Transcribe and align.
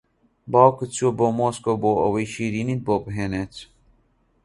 باوکت 0.51 0.89
چووە 0.95 1.11
بۆ 1.19 1.27
مۆسکۆ 1.39 1.73
بۆ 1.81 1.91
ئەوەی 2.01 2.27
شیرینیت 2.33 2.81
بۆ 2.87 2.95
بھێنێت 3.03 3.53